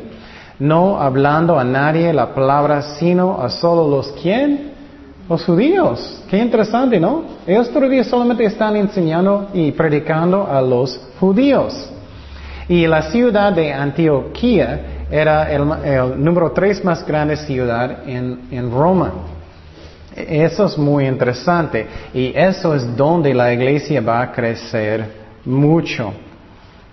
[0.59, 4.73] no hablando a nadie la palabra, sino a solo los quién?
[5.27, 6.23] Los judíos.
[6.29, 7.23] Qué interesante, ¿no?
[7.47, 11.89] Ellos todavía solamente están enseñando y predicando a los judíos.
[12.71, 19.11] Y la ciudad de Antioquía era el, número tres más grande ciudad en, en Roma.
[20.15, 25.05] Eso es muy interesante y eso es donde la iglesia va a crecer
[25.45, 26.13] mucho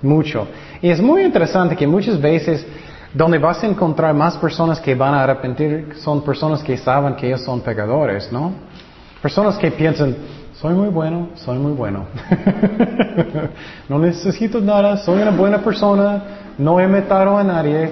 [0.03, 0.47] mucho.
[0.81, 2.65] Y es muy interesante que muchas veces
[3.13, 7.27] donde vas a encontrar más personas que van a arrepentir son personas que saben que
[7.27, 8.53] ellos son pecadores, ¿no?
[9.23, 10.15] Personas que piensan,
[10.61, 12.07] soy muy bueno, soy muy bueno.
[13.89, 16.23] no necesito nada, soy una buena persona,
[16.59, 17.91] no he matado a nadie.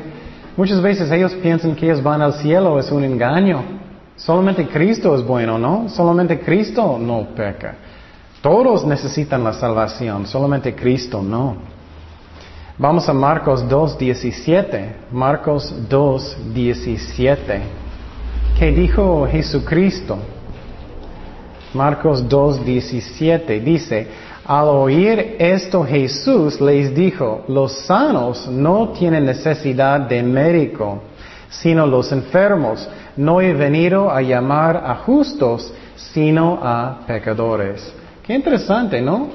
[0.56, 3.62] Muchas veces ellos piensan que ellos van al cielo, es un engaño.
[4.16, 5.88] Solamente Cristo es bueno, ¿no?
[5.88, 7.76] Solamente Cristo no peca.
[8.40, 11.56] Todos necesitan la salvación, solamente Cristo no.
[12.78, 15.10] Vamos a Marcos 2.17.
[15.12, 17.60] Marcos 2.17.
[18.58, 20.18] ¿Qué dijo Jesucristo?
[21.74, 24.06] Marcos 2.17 dice,
[24.46, 31.02] al oír esto Jesús les dijo, los sanos no tienen necesidad de médico,
[31.48, 32.88] sino los enfermos.
[33.16, 37.92] No he venido a llamar a justos, sino a pecadores.
[38.24, 39.28] Qué interesante, ¿no?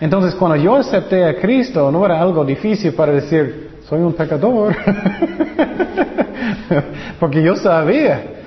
[0.00, 4.76] Entonces, cuando yo acepté a Cristo, no era algo difícil para decir, soy un pecador.
[7.20, 8.37] Porque yo sabía.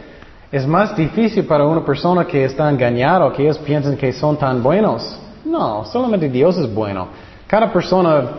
[0.52, 4.62] Es más difícil para una persona que está engañada, que ellos piensan que son tan
[4.62, 5.18] buenos.
[5.46, 7.08] No, solamente Dios es bueno.
[7.48, 8.32] Cada persona,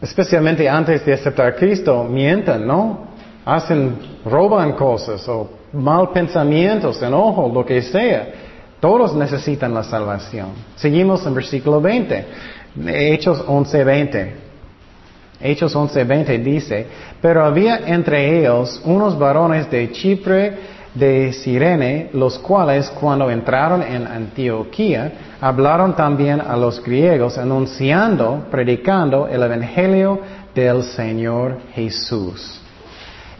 [0.00, 3.12] especialmente antes de aceptar a Cristo, mienten, ¿no?
[3.46, 8.28] Hacen, roban cosas o mal pensamientos, enojo, lo que sea.
[8.78, 10.48] Todos necesitan la salvación.
[10.76, 12.26] Seguimos en versículo 20.
[12.88, 14.32] Hechos 11:20.
[15.40, 16.86] Hechos 11:20 dice,
[17.20, 24.06] pero había entre ellos unos varones de Chipre, de Sirene, los cuales cuando entraron en
[24.06, 30.20] Antioquía, hablaron también a los griegos, anunciando, predicando el Evangelio
[30.54, 32.60] del Señor Jesús.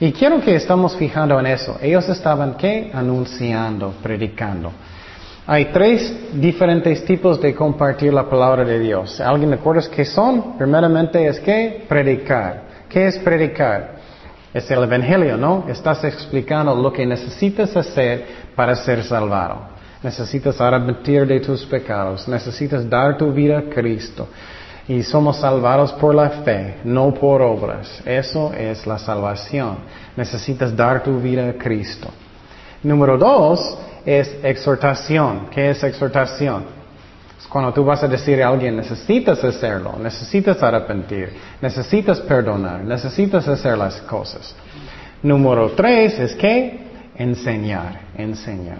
[0.00, 1.78] Y quiero que estamos fijando en eso.
[1.80, 2.90] Ellos estaban, ¿qué?
[2.92, 4.72] Anunciando, predicando.
[5.46, 9.20] Hay tres diferentes tipos de compartir la palabra de Dios.
[9.20, 10.56] ¿Alguien recuerda qué son?
[10.56, 12.62] Primeramente es que predicar.
[12.88, 13.96] ¿Qué es predicar?
[14.52, 15.64] Es el Evangelio, ¿no?
[15.68, 19.72] Estás explicando lo que necesitas hacer para ser salvado.
[20.02, 22.28] Necesitas arrepentir de tus pecados.
[22.28, 24.28] Necesitas dar tu vida a Cristo.
[24.88, 28.02] Y somos salvados por la fe, no por obras.
[28.04, 29.78] Eso es la salvación.
[30.16, 32.10] Necesitas dar tu vida a Cristo.
[32.82, 35.46] Número dos es exhortación.
[35.50, 36.81] ¿Qué es exhortación?
[37.48, 43.76] Cuando tú vas a decir a alguien, necesitas hacerlo, necesitas arrepentir, necesitas perdonar, necesitas hacer
[43.76, 44.54] las cosas.
[45.22, 46.80] Número tres es que
[47.16, 48.78] enseñar, enseñar.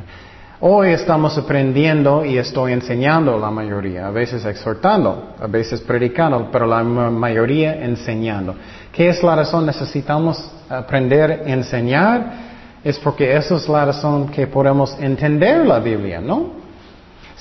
[0.61, 6.67] Hoy estamos aprendiendo y estoy enseñando la mayoría, a veces exhortando, a veces predicando, pero
[6.67, 8.55] la mayoría enseñando.
[8.93, 9.67] ¿Qué es la razón?
[9.67, 12.53] Necesitamos aprender a enseñar.
[12.85, 16.62] Es porque esa es la razón que podemos entender la Biblia, ¿no?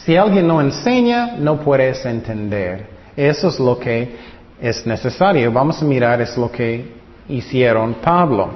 [0.05, 2.87] Si alguien no enseña, no puedes entender.
[3.15, 4.15] Eso es lo que
[4.59, 5.51] es necesario.
[5.51, 6.93] Vamos a mirar es lo que
[7.29, 8.49] hicieron Pablo.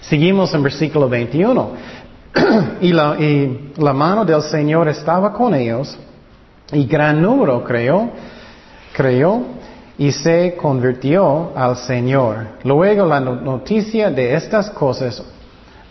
[0.00, 1.70] Seguimos en versículo 21.
[2.80, 5.98] y, la, mano del Señor estaba con ellos
[6.72, 8.08] y gran número creyó,
[8.94, 9.40] creyó
[9.98, 12.46] y se convirtió al Señor.
[12.64, 15.22] Luego la noticia de estas cosas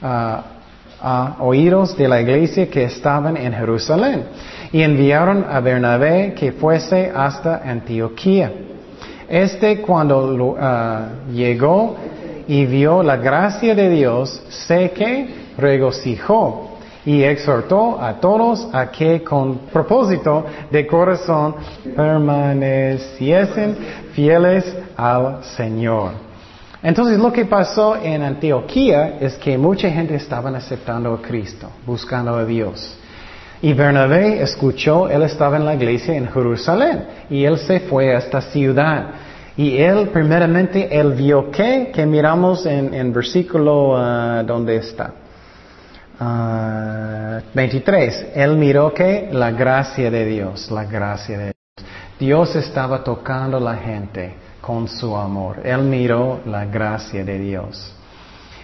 [0.02, 0.59] uh,
[1.02, 4.26] a oídos de la iglesia que estaban en Jerusalén
[4.72, 8.52] y enviaron a Bernabé que fuese hasta Antioquía.
[9.28, 11.96] Este cuando uh, llegó
[12.48, 19.24] y vio la gracia de Dios, sé que regocijó y exhortó a todos a que
[19.24, 21.56] con propósito de corazón
[21.96, 23.78] permaneciesen
[24.14, 26.29] fieles al Señor.
[26.82, 32.36] Entonces lo que pasó en Antioquía es que mucha gente estaba aceptando a Cristo, buscando
[32.36, 32.98] a Dios.
[33.62, 38.20] Y Bernabé escuchó, él estaba en la iglesia en Jerusalén y él se fue a
[38.20, 39.08] esta ciudad.
[39.58, 45.14] Y él primeramente, él vio que, que miramos en, en versículo, uh, ¿dónde está?
[47.54, 48.28] 23.
[48.36, 51.56] Uh, él miró que la gracia de Dios, la gracia de Dios.
[52.18, 54.34] Dios estaba tocando a la gente
[54.70, 55.62] con su amor.
[55.64, 57.92] Él miró la gracia de Dios.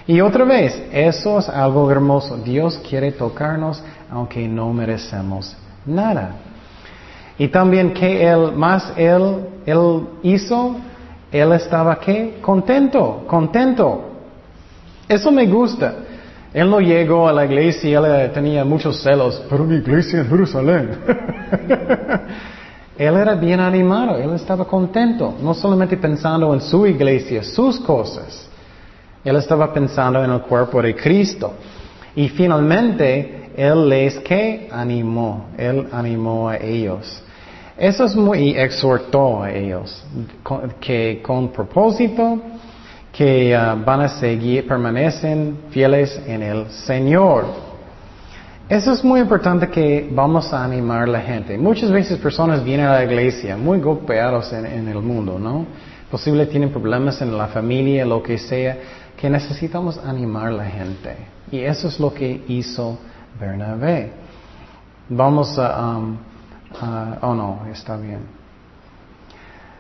[0.06, 2.38] Y otra vez, eso es algo hermoso.
[2.38, 6.36] Dios quiere tocarnos aunque no merecemos nada.
[7.40, 10.76] Y también que Él, más Él, Él hizo,
[11.32, 12.38] Él estaba qué?
[12.40, 14.12] Contento, contento.
[15.10, 15.96] Eso me gusta.
[16.54, 20.90] Él no llegó a la iglesia, él tenía muchos celos, pero mi iglesia en Jerusalén.
[22.98, 28.48] Él era bien animado, él estaba contento, no solamente pensando en su iglesia, sus cosas.
[29.24, 31.54] Él estaba pensando en el cuerpo de Cristo.
[32.16, 37.22] Y finalmente, Él les que animó, Él animó a ellos.
[37.78, 40.06] Eso es muy, y exhortó a ellos,
[40.80, 42.40] que con propósito,
[43.12, 47.65] que ah, van a seguir, permanecen fieles en el Señor.
[48.68, 51.56] Eso es muy importante que vamos a animar a la gente.
[51.56, 55.68] Muchas veces personas vienen a la iglesia muy golpeados en, el mundo, ¿no?
[56.10, 58.78] Posible tienen problemas en la familia, lo que sea,
[59.16, 61.16] que necesitamos animar a la gente.
[61.52, 62.98] Y eso es lo que hizo
[63.40, 64.12] Bernabé.
[65.10, 65.98] Vamos a...
[65.98, 66.18] Um,
[67.22, 68.22] oh no, está bien.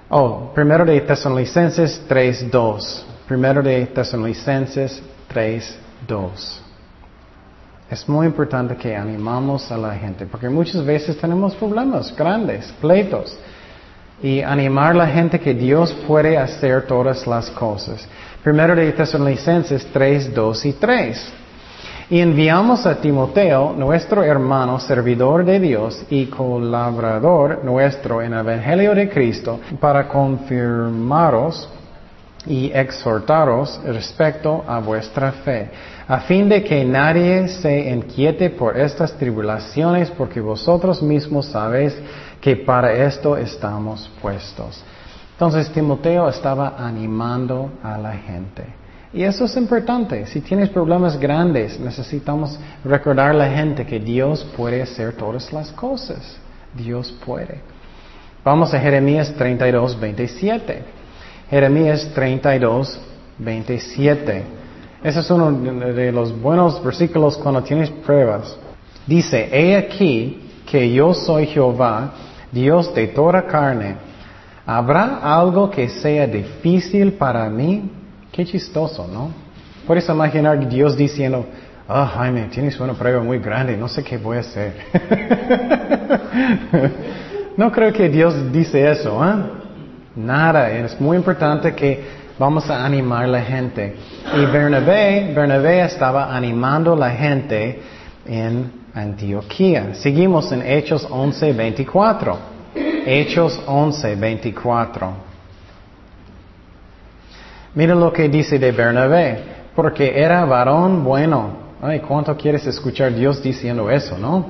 [0.09, 3.03] Oh, primero de Tesalonicenses 3.2.
[3.27, 5.01] Primero de Tesalonicenses
[5.33, 6.64] 3.2.
[7.89, 13.37] Es muy importante que animamos a la gente, porque muchas veces tenemos problemas grandes, pleitos,
[14.23, 18.07] y animar a la gente que Dios puede hacer todas las cosas.
[18.43, 21.33] Primero de Tesalonicenses 3, 2 y 3.
[22.09, 28.95] Y enviamos a Timoteo, nuestro hermano, servidor de Dios y colaborador nuestro en el Evangelio
[28.95, 31.67] de Cristo, para confirmaros
[32.45, 35.69] y exhortaros respecto a vuestra fe,
[36.07, 41.97] a fin de que nadie se inquiete por estas tribulaciones, porque vosotros mismos sabéis
[42.39, 44.83] que para esto estamos puestos.
[45.31, 48.63] Entonces Timoteo estaba animando a la gente.
[49.11, 50.25] Y eso es importante.
[50.27, 55.71] Si tienes problemas grandes, necesitamos recordar a la gente que Dios puede hacer todas las
[55.71, 56.37] cosas.
[56.73, 57.61] Dios puede.
[58.43, 60.83] Vamos a Jeremías 32, 27.
[61.49, 62.99] Jeremías 32,
[63.39, 64.43] 27.
[65.05, 68.57] Ese es uno de los buenos versículos cuando tienes pruebas.
[69.05, 72.11] Dice, he aquí que yo soy Jehová,
[72.51, 73.97] Dios de toda carne.
[74.65, 77.87] ¿Habrá algo que sea difícil para mí?
[78.31, 79.29] Qué chistoso, ¿no?
[79.85, 81.45] Puedes imaginar Dios diciendo,
[81.87, 84.73] ah, Jaime, tienes una prueba muy grande, no sé qué voy a hacer.
[87.57, 89.35] no creo que Dios dice eso, ¿eh?
[90.15, 93.95] Nada, es muy importante que vamos a animar la gente.
[94.35, 97.81] Y Bernabé, Bernabé estaba animando la gente
[98.25, 99.93] en Antioquía.
[99.93, 102.37] Seguimos en Hechos 11, 24.
[103.05, 105.13] Hechos 11, 24.
[107.75, 109.43] Miren lo que dice de Bernabé,
[109.75, 111.65] porque era varón bueno.
[111.81, 114.45] Ay, ¿cuánto quieres escuchar Dios diciendo eso, no?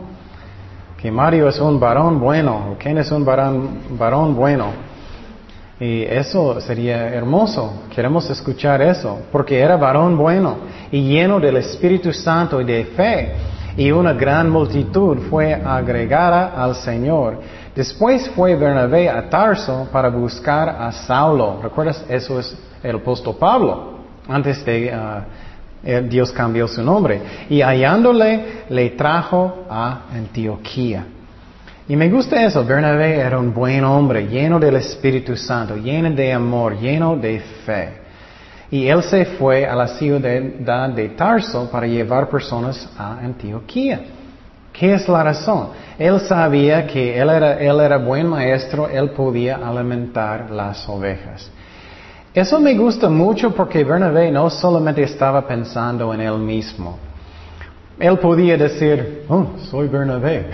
[1.01, 4.67] Que Mario es un varón bueno, quién es un varón, varón bueno.
[5.79, 7.83] Y eso sería hermoso.
[7.93, 10.57] Queremos escuchar eso, porque era varón bueno
[10.91, 13.33] y lleno del Espíritu Santo y de fe.
[13.77, 17.41] Y una gran multitud fue agregada al Señor.
[17.75, 21.59] Después fue Bernabé a Tarso para buscar a Saulo.
[21.61, 22.05] ¿Recuerdas?
[22.07, 23.95] Eso es el apóstol Pablo.
[24.29, 27.21] Antes de uh, Dios cambió su nombre.
[27.49, 31.05] Y hallándole, le trajo a Antioquía.
[31.87, 36.33] Y me gusta eso, Bernabé era un buen hombre, lleno del Espíritu Santo, lleno de
[36.33, 37.89] amor, lleno de fe.
[38.71, 44.01] Y él se fue a la ciudad de Tarso para llevar personas a Antioquía.
[44.73, 45.69] ¿Qué es la razón?
[45.99, 51.51] Él sabía que él era, él era buen maestro, él podía alimentar las ovejas.
[52.33, 57.04] Eso me gusta mucho porque Bernabé no solamente estaba pensando en él mismo.
[57.99, 60.47] Él podía decir, oh, soy Bernabé.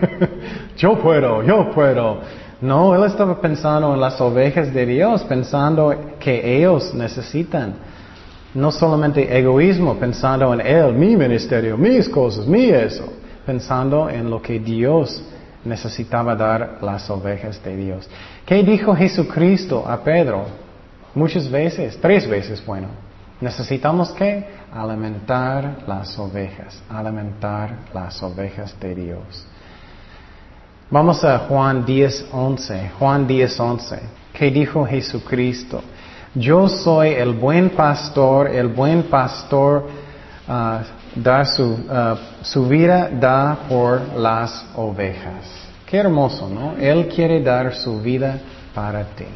[0.76, 2.20] yo puedo, yo puedo.
[2.60, 7.74] No, él estaba pensando en las ovejas de Dios, pensando que ellos necesitan.
[8.54, 13.12] No solamente egoísmo, pensando en él, mi ministerio, mis cosas, mi eso.
[13.44, 15.22] Pensando en lo que Dios
[15.64, 18.08] necesitaba dar las ovejas de Dios.
[18.46, 20.44] ¿Qué dijo Jesucristo a Pedro?
[21.14, 23.07] Muchas veces, tres veces, bueno.
[23.40, 29.46] Necesitamos que alimentar las ovejas, alimentar las ovejas de Dios.
[30.90, 32.90] Vamos a Juan 10, 11.
[32.98, 34.00] Juan 10, 11.
[34.32, 35.82] ¿Qué dijo Jesucristo?
[36.34, 39.86] Yo soy el buen pastor, el buen pastor
[40.48, 45.44] uh, da su, uh, su vida da por las ovejas.
[45.86, 46.74] Qué hermoso, ¿no?
[46.76, 48.38] Él quiere dar su vida
[48.74, 49.26] para ti.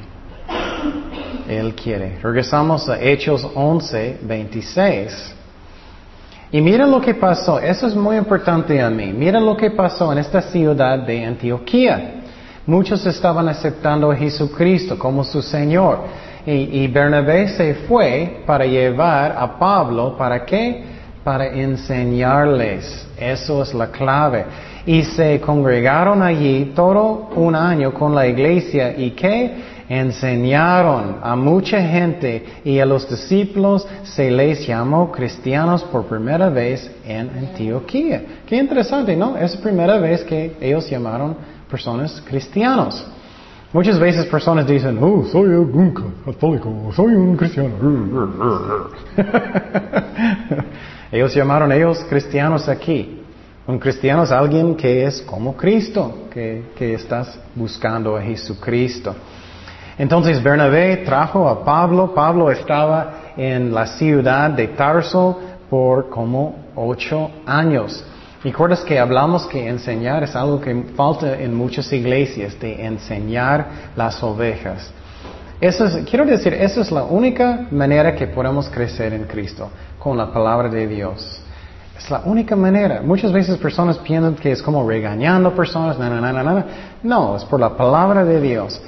[1.49, 2.19] Él quiere.
[2.23, 5.35] Regresamos a Hechos 11, 26.
[6.53, 7.59] Y mira lo que pasó.
[7.59, 9.13] Eso es muy importante a mí.
[9.13, 12.23] Mira lo que pasó en esta ciudad de Antioquía.
[12.67, 16.01] Muchos estaban aceptando a Jesucristo como su Señor.
[16.47, 20.85] Y, y Bernabé se fue para llevar a Pablo, ¿para qué?
[21.25, 23.09] Para enseñarles.
[23.19, 24.45] Eso es la clave.
[24.85, 28.95] Y se congregaron allí todo un año con la iglesia.
[28.97, 29.72] ¿Y qué?
[29.89, 36.91] Enseñaron a mucha gente y a los discípulos se les llamó cristianos por primera vez
[37.05, 38.23] en Antioquía.
[38.47, 39.37] Qué interesante, ¿no?
[39.37, 41.37] Es la primera vez que ellos llamaron
[41.71, 43.07] personas cristianos.
[43.73, 45.95] Muchas veces personas dicen, oh, soy un
[46.27, 47.71] católico, soy un cristiano.
[51.13, 53.23] ellos llamaron ellos cristianos aquí.
[53.67, 59.15] Un cristiano es alguien que es como Cristo, que, que estás buscando a Jesucristo.
[60.03, 65.39] Entonces Bernabé trajo a Pablo, Pablo estaba en la ciudad de Tarso
[65.71, 68.05] por como ocho años.
[68.43, 74.21] ¿Recuerdas que hablamos que enseñar es algo que falta en muchas iglesias, de enseñar las
[74.25, 74.91] ovejas?
[75.61, 80.19] Eso es, quiero decir, esa es la única manera que podemos crecer en Cristo, con
[80.19, 81.41] la palabra de Dios.
[81.97, 83.03] Es la única manera.
[83.05, 86.65] Muchas veces personas piensan que es como regañando personas, no, no, no,
[87.05, 87.37] no.
[87.37, 88.83] es por la palabra de Dios.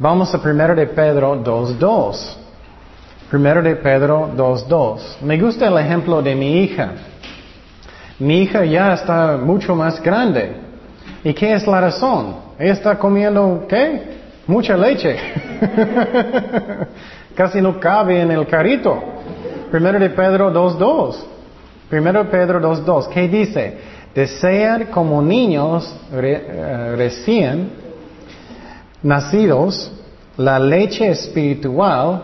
[0.00, 2.36] Vamos a 1 de Pedro 2.2.
[3.30, 5.20] 1 de Pedro 2.2.
[5.20, 6.92] Me gusta el ejemplo de mi hija.
[8.18, 10.56] Mi hija ya está mucho más grande.
[11.22, 12.34] ¿Y qué es la razón?
[12.58, 14.20] Ella está comiendo, ¿qué?
[14.46, 15.18] Mucha leche.
[17.34, 18.98] Casi no cabe en el carrito.
[19.70, 21.16] Primero de Pedro 2.2.
[21.90, 23.08] Primero de Pedro 2.2.
[23.08, 23.76] ¿Qué dice?
[24.14, 27.79] Desean como niños eh, recién
[29.02, 29.92] nacidos
[30.36, 32.22] la leche espiritual,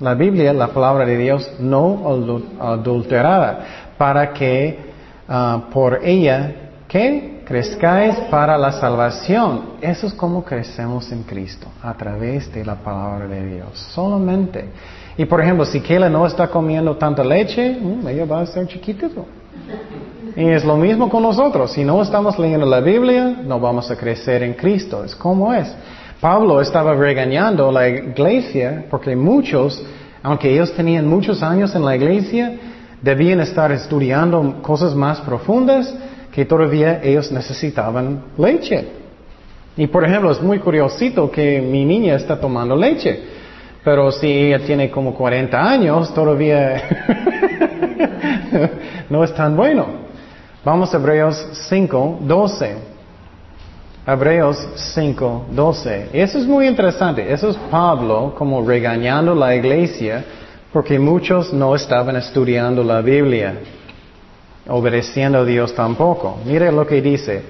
[0.00, 2.02] la Biblia, la palabra de Dios, no
[2.60, 4.78] adulterada, para que
[5.28, 6.52] ah, por ella,
[6.88, 7.34] ¿qué?
[7.44, 9.74] crezcáis para la salvación.
[9.80, 14.64] Eso es como crecemos en Cristo, a través de la palabra de Dios, solamente.
[15.16, 18.66] Y por ejemplo, si Kayla no está comiendo tanta leche, mm, ella va a ser
[18.66, 19.26] chiquitito.
[20.36, 21.72] Y es lo mismo con nosotros.
[21.72, 25.04] Si no estamos leyendo la Biblia, no vamos a crecer en Cristo.
[25.04, 25.72] Es como es.
[26.24, 29.84] Pablo estaba regañando la iglesia porque muchos,
[30.22, 32.50] aunque ellos tenían muchos años en la iglesia,
[33.02, 35.94] debían estar estudiando cosas más profundas
[36.32, 38.86] que todavía ellos necesitaban leche.
[39.76, 43.20] Y por ejemplo, es muy curiosito que mi niña está tomando leche,
[43.84, 46.84] pero si ella tiene como 40 años, todavía
[49.10, 49.88] no es tan bueno.
[50.64, 52.93] Vamos a Hebreos 5, 12.
[54.06, 56.10] Hebreos 5, 12.
[56.12, 57.32] Eso es muy interesante.
[57.32, 60.24] Eso es Pablo como regañando la iglesia
[60.72, 63.54] porque muchos no estaban estudiando la Biblia
[64.68, 66.38] obedeciendo a Dios tampoco.
[66.44, 67.42] Mire lo que dice.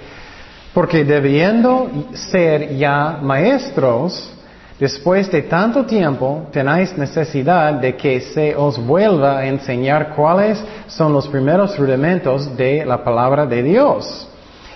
[0.72, 4.32] Porque debiendo ser ya maestros,
[4.78, 11.12] después de tanto tiempo tenéis necesidad de que se os vuelva a enseñar cuáles son
[11.12, 14.28] los primeros rudimentos de la palabra de Dios.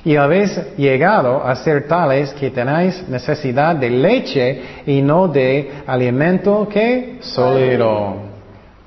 [0.05, 6.69] Y habéis llegado a ser tales que tenéis necesidad de leche y no de alimento
[6.69, 8.29] que sólido.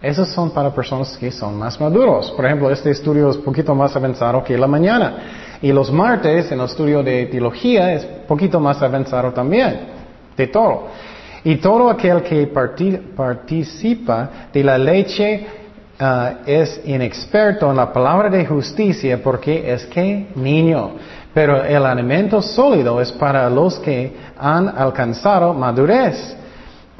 [0.01, 2.31] Esos son para personas que son más maduros.
[2.31, 5.57] Por ejemplo, este estudio es un poquito más avanzado que la mañana.
[5.61, 9.79] Y los martes en el estudio de teología es un poquito más avanzado también.
[10.35, 10.87] De todo.
[11.43, 15.45] Y todo aquel que participa de la leche
[16.01, 20.91] ah, es inexperto en la palabra de justicia porque es que niño.
[21.33, 26.35] Pero el alimento sólido es para los que han alcanzado madurez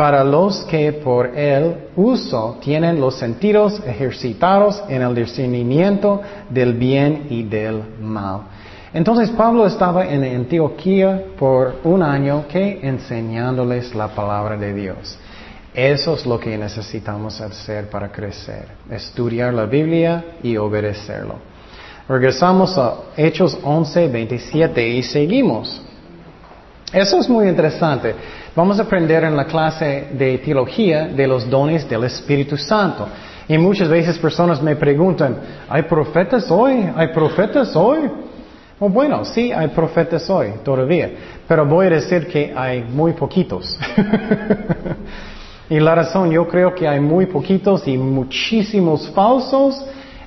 [0.02, 7.28] para los que por el uso tienen los sentidos ejercitados en el discernimiento del bien
[7.30, 8.42] y del mal.
[8.92, 15.20] Entonces Pablo estaba en Antioquía por un año que enseñándoles la palabra de Dios.
[15.74, 21.36] Eso es lo que necesitamos hacer para crecer, estudiar la Biblia y obedecerlo.
[22.10, 25.82] Regresamos a Hechos 11, 27 y seguimos.
[26.92, 28.14] Eso es muy interesante.
[28.54, 33.08] Vamos a aprender en la clase de teología de los dones del Espíritu Santo.
[33.48, 35.38] Y muchas veces personas me preguntan,
[35.70, 36.86] ¿hay profetas hoy?
[36.98, 38.12] ¿Hay profetas hoy?
[38.78, 41.12] Oh, bueno, sí, hay profetas hoy todavía,
[41.48, 43.78] pero voy a decir que hay muy poquitos.
[45.72, 49.82] y la razón, yo creo que hay muy poquitos y muchísimos falsos,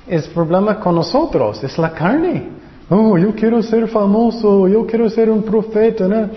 [0.07, 2.47] es problema con nosotros, es la carne.
[2.89, 6.29] Oh, yo quiero ser famoso, yo quiero ser un profeta, ¿no?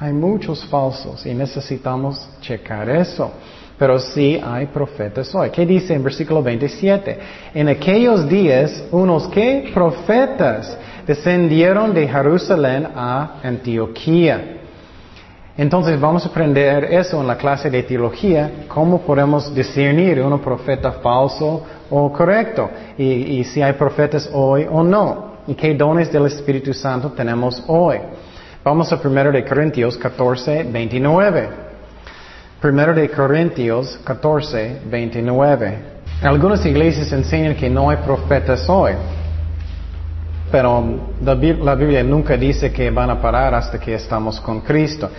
[0.00, 3.30] Hay muchos falsos y necesitamos checar eso.
[3.78, 5.50] Pero sí hay profetas hoy.
[5.50, 7.18] ¿Qué dice en versículo 27?
[7.52, 10.74] En aquellos días, unos que profetas
[11.06, 14.57] descendieron de Jerusalén a Antioquía.
[15.58, 20.92] Entonces vamos a aprender eso en la clase de teología, cómo podemos discernir un profeta
[20.92, 26.72] falso o correcto, y, si hay profetas hoy o no, y qué dones del Espíritu
[26.72, 27.98] Santo tenemos hoy.
[28.62, 31.48] Vamos a 1 de Corintios 14, 29.
[32.62, 35.78] 1 de Corintios 14, 29.
[36.22, 38.92] Algunas iglesias enseñan que no hay profetas hoy,
[40.52, 40.84] pero
[41.20, 45.10] la Biblia nunca dice que van a parar hasta que estamos con Cristo.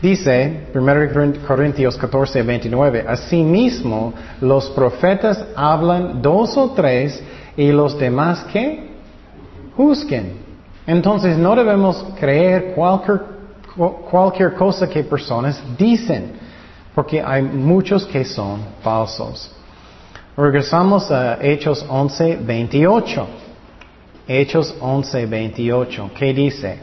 [0.00, 7.22] Dice 1 Corintios 14, 29, asimismo los profetas hablan dos o tres
[7.56, 8.90] y los demás que
[9.74, 10.34] juzguen.
[10.86, 13.22] Entonces no debemos creer cualquier,
[14.10, 16.32] cualquier cosa que personas dicen,
[16.94, 19.50] porque hay muchos que son falsos.
[20.36, 23.26] Regresamos a Hechos 11, 28.
[24.28, 26.10] Hechos 11, 28.
[26.14, 26.78] ¿Qué dice?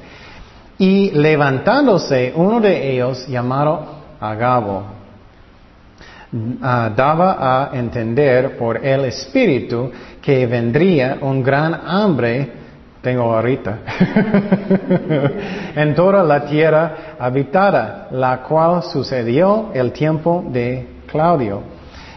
[0.78, 3.86] Y levantándose uno de ellos, llamado
[4.20, 4.84] Agabo,
[6.62, 12.52] ah, daba a entender por el Espíritu que vendría un gran hambre,
[13.02, 13.80] tengo ahorita,
[15.76, 21.62] en toda la tierra habitada, la cual sucedió el tiempo de Claudio.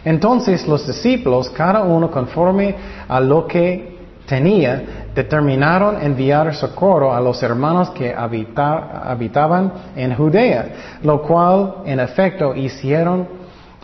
[0.05, 2.75] Entonces los discípulos, cada uno conforme
[3.09, 11.23] a lo que tenía, determinaron enviar socorro a los hermanos que habitaban en Judea, lo
[11.23, 13.27] cual en efecto hicieron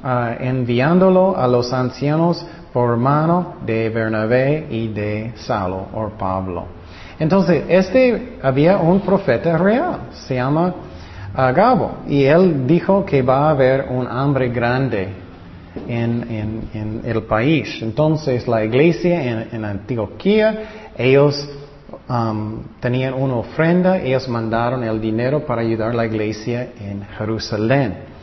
[0.03, 6.65] ah, enviándolo a los ancianos por mano de Bernabé y de Saulo o Pablo.
[7.17, 10.71] Entonces, este había un profeta real, se llama
[11.33, 15.23] Agabo, y él dijo que va a haber un hambre grande
[15.87, 17.79] en, el país.
[17.81, 21.49] Entonces, la iglesia en, Antioquía, ellos
[22.07, 28.13] um, tenían una ofrenda, ellos mandaron el dinero para ayudar a la iglesia en Jerusalén.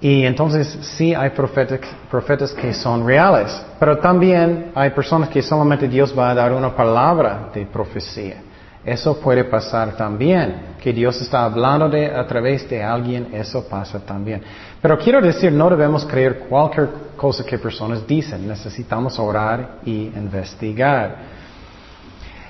[0.00, 6.16] Y entonces sí hay profetas, que son reales, pero también hay personas que solamente Dios
[6.16, 8.42] va a dar una palabra de profecía.
[8.84, 14.42] Eso puede pasar también, que Dios está hablando a través de alguien, eso pasa también.
[14.80, 21.35] Pero quiero decir, no debemos creer cualquier cosa que personas dicen, necesitamos orar y investigar.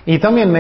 [0.08, 0.54] Y también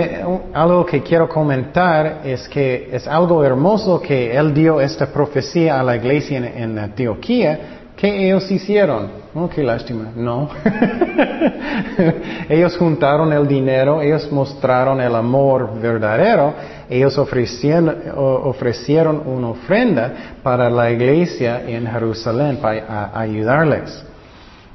[0.52, 5.84] algo que quiero comentar es que es algo hermoso que él dio esta profecía a
[5.84, 7.60] la iglesia en, Antioquía,
[7.96, 9.08] que ellos hicieron.
[9.36, 10.10] Oh, qué lástima.
[10.16, 10.48] No.
[12.48, 16.52] ellos juntaron el dinero, ellos mostraron el amor verdadero,
[16.90, 24.04] ellos ofrecieron, ofrecieron una ofrenda para la iglesia en Jerusalén para ayudarles.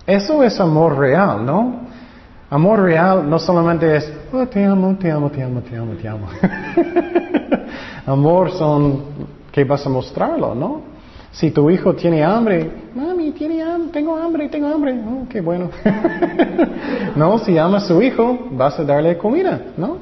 [0.07, 1.90] Eso es amor real, ¿no?
[2.51, 6.05] Amor real no solamente es, oh, te amo, te amo, te amo, te amo, te
[6.05, 6.27] amo.
[8.05, 9.03] Amor son
[9.53, 10.81] que vas a mostrarlo, ¿no?
[11.31, 15.69] Si tu hijo tiene hambre, mami, tiene hambre, tengo hambre, tengo hambre, oh, qué bueno.
[17.15, 19.99] no, si ama a su hijo, vas a darle comida, ¿no?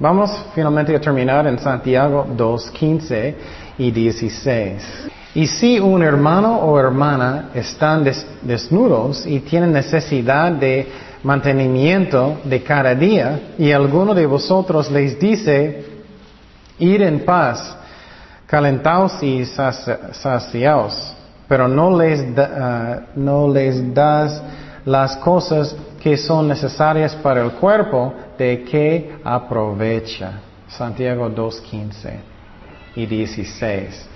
[0.00, 3.36] Vamos finalmente a terminar en Santiago 2, 15
[3.78, 5.08] y 16.
[5.36, 8.02] Y si un hermano o hermana están
[8.42, 15.84] desnudos y tienen necesidad de mantenimiento de cada día y alguno de vosotros les dice,
[16.78, 17.76] ir en paz,
[18.46, 21.14] calentaos y saciaos,
[21.48, 24.42] pero no les, ah, no les das
[24.84, 30.40] las cosas que son necesarias para el cuerpo, de que aprovecha.
[30.68, 32.10] Santiago 2.15
[32.94, 34.08] y 16.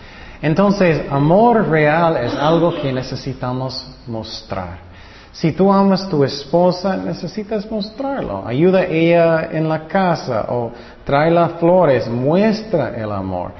[0.42, 4.91] Entonces, amor real es algo que necesitamos mostrar.
[5.32, 8.46] Si tú amas tu esposa, necesitas mostrarlo.
[8.46, 10.72] Ayuda a ella en la casa o
[11.04, 13.52] trae las flores, muestra el amor.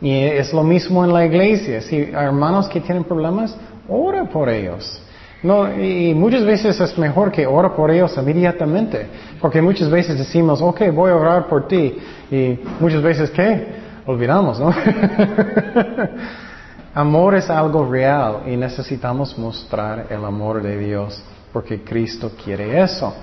[0.00, 1.80] Y es lo mismo en la iglesia.
[1.80, 3.56] Si hermanos que tienen problemas,
[3.88, 5.02] ora por ellos.
[5.42, 9.06] No, y muchas veces es mejor que ora por ellos inmediatamente,
[9.40, 11.96] porque muchas veces decimos, ok, voy a orar por ti,
[12.28, 13.68] y muchas veces, ¿qué?
[14.04, 14.74] Olvidamos, ¿no?
[16.98, 21.22] Amor es algo real y necesitamos mostrar el amor de Dios
[21.52, 23.14] porque Cristo quiere eso.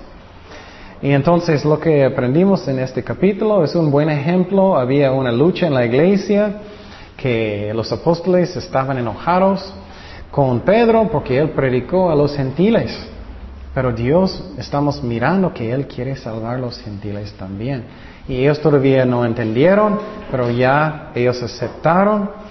[1.02, 4.78] Y entonces lo que aprendimos en este capítulo es un buen ejemplo.
[4.78, 6.54] Había una lucha en la iglesia
[7.18, 9.74] que los apóstoles estaban enojados
[10.30, 12.98] con Pedro porque él predicó a los gentiles.
[13.74, 17.84] Pero Dios estamos mirando que Él quiere salvar a los gentiles también.
[18.26, 19.98] Y ellos todavía no entendieron,
[20.30, 22.45] pero ya ellos aceptaron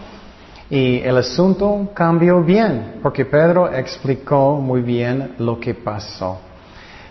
[0.69, 6.39] y el asunto cambió bien, porque Pedro explicó muy bien lo que pasó.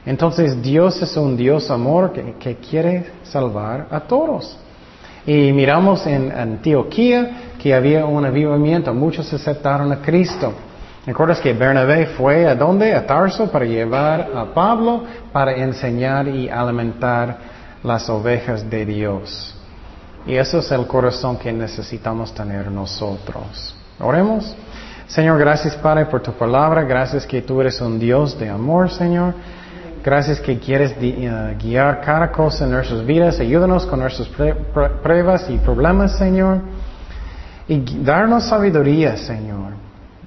[0.04, 4.58] Entonces Dios es un Dios amor que, quiere salvar a todos.
[5.26, 10.52] Y miramos en Antioquía que había un avivamiento, muchos aceptaron a Cristo.
[11.06, 12.94] ¿Recuerdas que Bernabé fue a dónde?
[12.94, 17.38] A Tarso para llevar a Pablo para enseñar y alimentar
[17.82, 19.54] las ovejas de Dios.
[20.26, 23.74] Y eso es el corazón que necesitamos tener nosotros.
[24.00, 24.54] Oremos.
[25.06, 26.82] Señor, gracias Padre por tu palabra.
[26.82, 29.34] Gracias que tú eres un Dios de amor, Señor.
[30.02, 33.38] Gracias que quieres eh, guiar cada cosa en nuestras vidas.
[33.40, 34.28] Ayúdanos con nuestras
[35.02, 36.60] pruebas y problemas, Señor.
[37.68, 39.72] Y darnos sabiduría, Señor.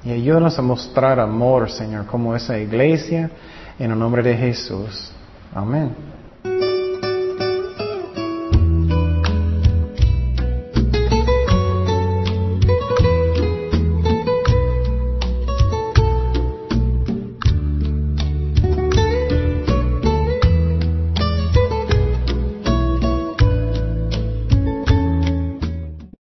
[0.04, 3.30] Y ayúdanos a mostrar amor, Señor, como esa iglesia.
[3.78, 5.12] En el nombre de Jesús.
[5.54, 6.17] Amén.